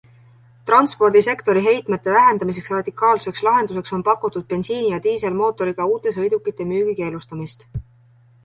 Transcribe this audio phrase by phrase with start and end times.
[0.69, 7.69] Transpordisektori heitmete vähendamise radikaalseks lahenduseks on pakutud bensiini- ja diiselmootoriga uute sõidukite müügi keelustamist.